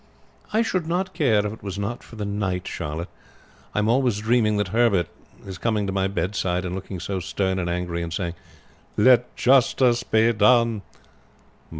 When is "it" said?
1.53-1.61